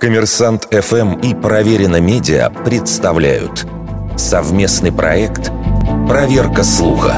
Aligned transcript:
Коммерсант 0.00 0.68
ФМ 0.70 1.14
и 1.20 1.34
Проверено 1.34 2.00
Медиа 2.00 2.50
представляют 2.50 3.66
совместный 4.16 4.92
проект 4.92 5.50
«Проверка 6.08 6.62
слуха». 6.62 7.14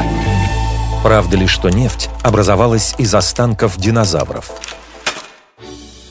Правда 1.03 1.37
ли, 1.37 1.46
что 1.46 1.69
нефть 1.69 2.09
образовалась 2.22 2.95
из 2.98 3.14
останков 3.14 3.77
динозавров? 3.77 4.53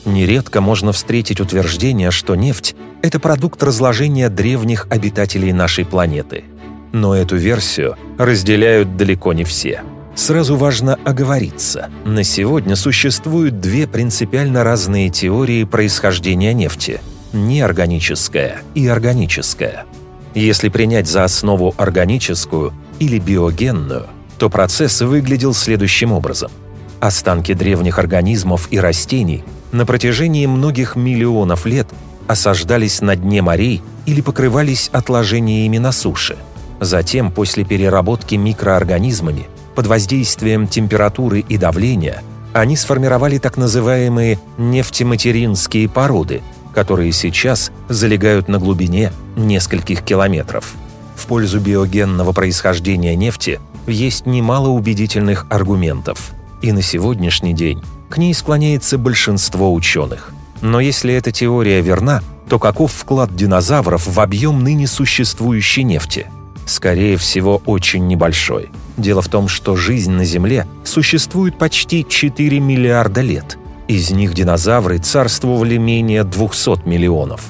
Нередко 0.04 0.60
можно 0.60 0.92
встретить 0.92 1.40
утверждение, 1.40 2.10
что 2.10 2.34
нефть– 2.36 2.76
это 3.02 3.18
продукт 3.18 3.62
разложения 3.62 4.28
древних 4.28 4.86
обитателей 4.90 5.52
нашей 5.52 5.84
планеты. 5.84 6.44
Но 6.92 7.14
эту 7.14 7.36
версию 7.36 7.96
разделяют 8.18 8.96
далеко 8.96 9.32
не 9.32 9.44
все– 9.44 9.82
Сразу 10.18 10.56
важно 10.56 10.98
оговориться. 11.04 11.90
На 12.04 12.24
сегодня 12.24 12.74
существуют 12.74 13.60
две 13.60 13.86
принципиально 13.86 14.64
разные 14.64 15.10
теории 15.10 15.62
происхождения 15.62 16.52
нефти– 16.52 17.00
неорганическая 17.32 18.62
и 18.74 18.88
органическая. 18.88 19.86
Если 20.34 20.70
принять 20.70 21.06
за 21.06 21.22
основу 21.22 21.72
органическую 21.78 22.72
или 22.98 23.20
биогенную, 23.20 24.06
то 24.38 24.50
процесс 24.50 25.00
выглядел 25.02 25.54
следующим 25.54 26.10
образом. 26.10 26.50
Останки 26.98 27.54
древних 27.54 28.00
организмов 28.00 28.66
и 28.72 28.80
растений 28.80 29.44
на 29.70 29.86
протяжении 29.86 30.46
многих 30.46 30.96
миллионов 30.96 31.64
лет 31.64 31.86
осаждались 32.26 33.00
на 33.00 33.14
дне 33.14 33.40
морей 33.40 33.82
или 34.04 34.20
покрывались 34.20 34.90
отложениями 34.92 35.78
на 35.78 35.92
суше. 35.92 36.36
Затем, 36.80 37.30
после 37.30 37.64
переработки 37.64 38.34
микроорганизмами– 38.34 39.46
под 39.78 39.86
воздействием 39.86 40.66
температуры 40.66 41.38
и 41.38 41.56
давления 41.56 42.24
они 42.52 42.74
сформировали 42.74 43.38
так 43.38 43.56
называемые 43.56 44.40
нефтематеринские 44.56 45.88
породы, 45.88 46.42
которые 46.74 47.12
сейчас 47.12 47.70
залегают 47.88 48.48
на 48.48 48.58
глубине 48.58 49.12
нескольких 49.36 50.02
километров. 50.02 50.74
В 51.14 51.26
пользу 51.26 51.60
биогенного 51.60 52.32
происхождения 52.32 53.14
нефти 53.14 53.60
есть 53.86 54.26
немало 54.26 54.70
убедительных 54.70 55.46
аргументов, 55.48 56.32
и 56.60 56.72
на 56.72 56.82
сегодняшний 56.82 57.52
день 57.52 57.80
к 58.08 58.18
ней 58.18 58.34
склоняется 58.34 58.98
большинство 58.98 59.72
ученых. 59.72 60.32
Но 60.60 60.80
если 60.80 61.14
эта 61.14 61.30
теория 61.30 61.80
верна, 61.82 62.24
то 62.48 62.58
каков 62.58 62.90
вклад 62.92 63.36
динозавров 63.36 64.08
в 64.08 64.18
объем 64.18 64.64
ныне 64.64 64.88
существующей 64.88 65.84
нефти? 65.84 66.26
Скорее 66.66 67.16
всего, 67.16 67.62
очень 67.64 68.08
небольшой– 68.08 68.70
Дело 68.98 69.22
в 69.22 69.28
том, 69.28 69.46
что 69.46 69.76
жизнь 69.76 70.10
на 70.10 70.24
Земле 70.24 70.66
существует 70.84 71.56
почти 71.56 72.04
4 72.06 72.58
миллиарда 72.58 73.20
лет. 73.20 73.56
Из 73.86 74.10
них 74.10 74.34
динозавры 74.34 74.98
царствовали 74.98 75.76
менее 75.76 76.24
200 76.24 76.86
миллионов. 76.86 77.42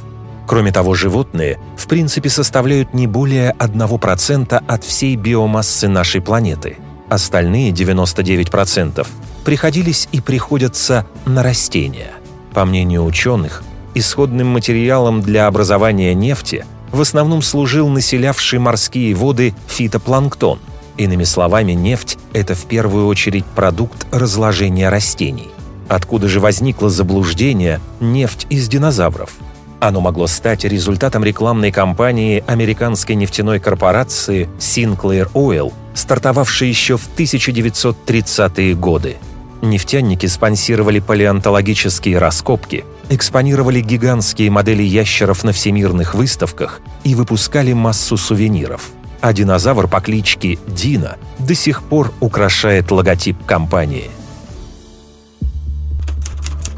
Кроме 0.46 0.72
того, 0.72 0.94
животные 0.94 1.58
в 1.76 1.88
принципе 1.88 2.28
составляют 2.28 2.94
не 2.94 3.06
более 3.06 3.52
1% 3.58 4.62
от 4.66 4.84
всей 4.84 5.16
биомассы 5.16 5.88
нашей 5.88 6.20
планеты. 6.20 6.76
Остальные 7.08 7.72
99% 7.72 9.06
приходились 9.44 10.08
и 10.12 10.20
приходятся 10.20 11.06
на 11.24 11.42
растения. 11.42 12.12
По 12.52 12.66
мнению 12.66 13.04
ученых, 13.04 13.62
исходным 13.94 14.48
материалом 14.48 15.22
для 15.22 15.46
образования 15.46 16.14
нефти 16.14 16.66
в 16.92 17.00
основном 17.00 17.40
служил 17.40 17.88
населявший 17.88 18.58
морские 18.58 19.14
воды 19.14 19.54
фитопланктон– 19.66 20.58
Иными 20.98 21.22
словами, 21.22 21.72
нефть– 21.72 22.18
это 22.32 22.56
в 22.56 22.66
первую 22.66 23.06
очередь 23.06 23.44
продукт 23.44 24.06
разложения 24.10 24.88
растений. 24.88 25.48
Откуда 25.88 26.28
же 26.28 26.40
возникло 26.40 26.90
заблуждение 26.90 27.80
«нефть 28.00 28.48
из 28.50 28.68
динозавров»? 28.68 29.30
Оно 29.78 30.00
могло 30.00 30.26
стать 30.26 30.64
результатом 30.64 31.22
рекламной 31.22 31.70
кампании 31.70 32.42
американской 32.48 33.14
нефтяной 33.14 33.60
корпорации 33.60 34.48
Sinclair 34.58 35.30
Oil, 35.34 35.72
стартовавшей 35.94 36.68
еще 36.68 36.96
в 36.96 37.08
1930-е 37.16 38.74
годы. 38.74 39.18
Нефтяники 39.62 40.26
спонсировали 40.26 40.98
палеонтологические 40.98 42.18
раскопки, 42.18 42.84
экспонировали 43.08 43.80
гигантские 43.80 44.50
модели 44.50 44.82
ящеров 44.82 45.44
на 45.44 45.52
всемирных 45.52 46.14
выставках 46.14 46.80
и 47.04 47.14
выпускали 47.14 47.72
массу 47.72 48.16
сувениров– 48.16 48.90
а 49.20 49.32
динозавр 49.32 49.88
по 49.88 50.00
кличке 50.00 50.58
Дина 50.66 51.16
до 51.38 51.54
сих 51.54 51.82
пор 51.82 52.12
украшает 52.20 52.90
логотип 52.90 53.44
компании. 53.44 54.10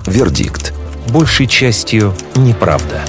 Вердикт. 0.06 0.72
Большей 1.08 1.46
частью 1.46 2.14
неправда. 2.36 3.02